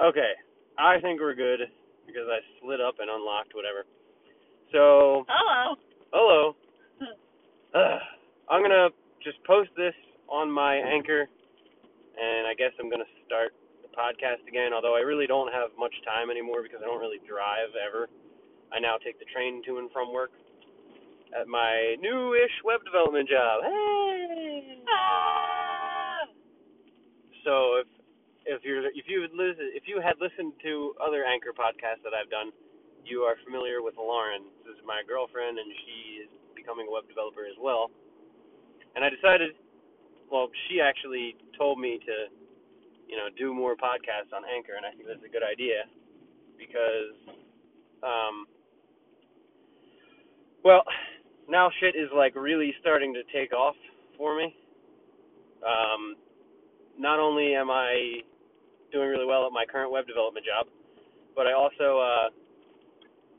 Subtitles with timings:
[0.00, 0.32] Okay,
[0.78, 1.60] I think we're good
[2.06, 3.84] because I slid up and unlocked whatever.
[4.72, 5.76] So, Hello.
[6.12, 6.56] hello.
[7.74, 8.00] Ugh.
[8.48, 8.88] I'm gonna
[9.22, 9.94] just post this
[10.28, 11.28] on my anchor,
[12.16, 13.52] and I guess I'm gonna start
[13.82, 14.72] the podcast again.
[14.72, 18.08] Although I really don't have much time anymore because I don't really drive ever.
[18.72, 20.30] I now take the train to and from work
[21.38, 23.62] at my new-ish web development job.
[23.62, 24.78] Hey!
[24.88, 26.24] Ah!
[27.44, 27.86] So if
[28.46, 32.52] if you're if you if you had listened to other anchor podcasts that I've done,
[33.04, 34.44] you are familiar with Lauren.
[34.64, 37.90] This is my girlfriend, and she is becoming a web developer as well.
[38.96, 39.54] And I decided,
[40.30, 42.16] well, she actually told me to,
[43.08, 45.86] you know, do more podcasts on Anchor, and I think that's a good idea
[46.58, 47.14] because,
[48.02, 48.46] um,
[50.64, 50.82] well,
[51.48, 53.76] now shit is like really starting to take off
[54.16, 54.54] for me.
[55.64, 56.16] Um,
[57.00, 58.20] not only am I
[58.92, 60.68] doing really well at my current web development job,
[61.34, 62.28] but I also uh,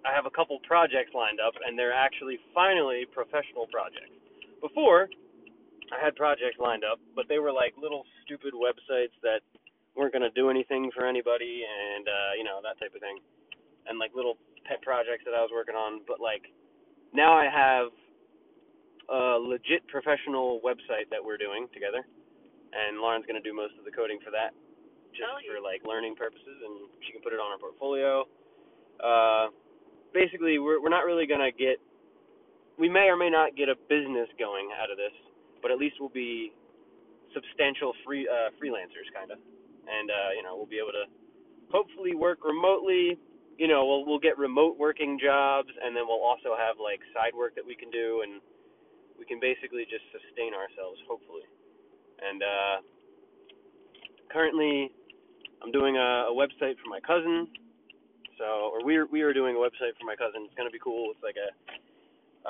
[0.01, 4.17] I have a couple projects lined up, and they're actually finally professional projects.
[4.59, 5.07] Before,
[5.93, 9.45] I had projects lined up, but they were like little stupid websites that
[9.95, 13.21] weren't going to do anything for anybody, and uh, you know that type of thing,
[13.85, 16.01] and like little pet projects that I was working on.
[16.09, 16.49] But like
[17.13, 17.93] now, I have
[19.05, 22.01] a legit professional website that we're doing together,
[22.71, 24.55] and Lauren's going to do most of the coding for that
[25.11, 28.25] just Oh, for like learning purposes, and she can put it on her portfolio.
[28.99, 29.51] Uh,
[30.13, 31.79] basically, we're we're not really gonna get.
[32.79, 35.13] We may or may not get a business going out of this,
[35.61, 36.53] but at least we'll be
[37.35, 41.05] substantial free uh, freelancers, kind of, and uh, you know we'll be able to
[41.69, 43.19] hopefully work remotely.
[43.59, 47.35] You know, we'll we'll get remote working jobs, and then we'll also have like side
[47.35, 48.41] work that we can do, and
[49.19, 51.45] we can basically just sustain ourselves, hopefully.
[52.21, 52.75] And uh,
[54.31, 54.91] currently,
[55.63, 57.47] I'm doing a, a website for my cousin.
[58.37, 60.45] So, or we we are doing a website for my cousin.
[60.45, 61.11] It's gonna be cool.
[61.13, 61.49] It's like a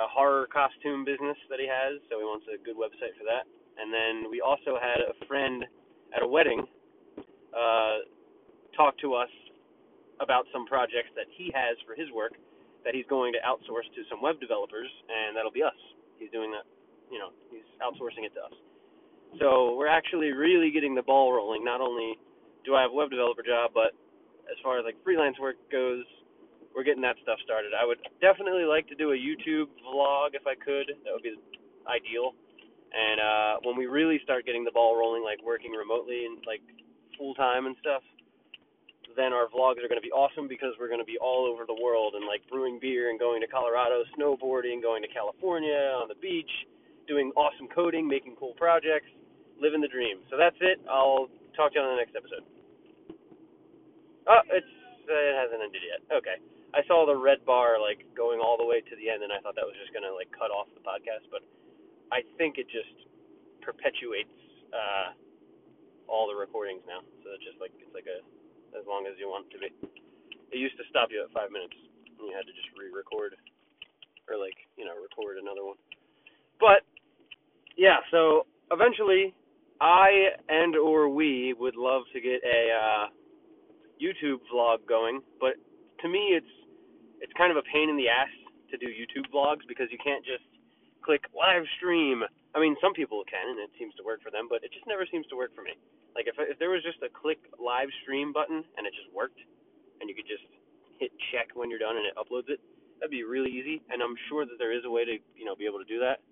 [0.00, 3.44] a horror costume business that he has, so he wants a good website for that.
[3.76, 5.64] And then we also had a friend
[6.16, 6.64] at a wedding
[7.52, 8.08] uh,
[8.76, 9.28] talk to us
[10.20, 12.32] about some projects that he has for his work
[12.84, 15.76] that he's going to outsource to some web developers, and that'll be us.
[16.18, 16.66] He's doing that,
[17.10, 18.56] you know, he's outsourcing it to us.
[19.40, 21.64] So we're actually really getting the ball rolling.
[21.64, 22.18] Not only
[22.64, 23.96] do I have a web developer job, but
[24.50, 26.04] as far as like freelance work goes,
[26.74, 27.72] we're getting that stuff started.
[27.76, 30.92] I would definitely like to do a YouTube vlog if I could.
[31.04, 31.36] That would be
[31.88, 32.32] ideal.
[32.92, 36.60] And uh when we really start getting the ball rolling, like working remotely and like
[37.16, 38.02] full time and stuff,
[39.16, 41.64] then our vlogs are going to be awesome because we're going to be all over
[41.66, 46.08] the world and like brewing beer and going to Colorado, snowboarding, going to California on
[46.08, 46.50] the beach,
[47.06, 49.08] doing awesome coding, making cool projects,
[49.60, 50.22] living the dream.
[50.30, 50.80] So that's it.
[50.88, 52.44] I'll talk to you on the next episode.
[54.28, 54.68] Oh, it's
[55.02, 56.00] it hasn't ended yet.
[56.08, 56.38] Okay.
[56.72, 59.42] I saw the red bar like going all the way to the end, and I
[59.44, 61.44] thought that was just gonna like cut off the podcast, but
[62.08, 62.92] I think it just
[63.60, 64.32] perpetuates
[64.72, 65.12] uh,
[66.08, 67.04] all the recordings now.
[67.20, 68.24] So it's just like it's like a
[68.72, 69.70] as long as you want it to be.
[70.52, 71.76] It used to stop you at five minutes,
[72.16, 73.36] and you had to just re-record
[74.28, 75.80] or like you know record another one.
[76.56, 76.84] But
[77.76, 79.34] yeah, so eventually,
[79.82, 83.04] I and or we would love to get a uh,
[83.98, 85.58] YouTube vlog going, but
[86.02, 86.54] to me, it's
[87.18, 88.30] it's kind of a pain in the ass
[88.70, 90.46] to do YouTube vlogs because you can't just
[91.02, 92.22] click live stream.
[92.54, 94.86] I mean, some people can, and it seems to work for them, but it just
[94.86, 95.74] never seems to work for me.
[96.14, 99.42] Like if if there was just a click live stream button and it just worked,
[99.98, 100.46] and you could just
[101.02, 102.62] hit check when you're done and it uploads it,
[103.02, 103.82] that'd be really easy.
[103.90, 105.98] And I'm sure that there is a way to you know be able to do
[106.06, 106.22] that.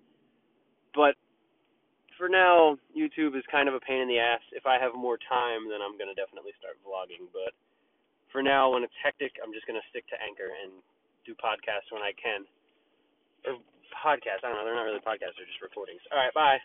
[0.95, 1.19] But
[2.31, 4.41] now, YouTube is kind of a pain in the ass.
[4.55, 7.27] If I have more time, then I'm gonna definitely start vlogging.
[7.35, 7.51] But
[8.31, 10.71] for now, when it's hectic, I'm just gonna stick to Anchor and
[11.27, 12.47] do podcasts when I can.
[13.43, 13.59] Or
[13.91, 14.65] podcasts, I don't know.
[14.65, 15.35] They're not really podcasts.
[15.35, 16.01] They're just recordings.
[16.13, 16.63] All right, bye.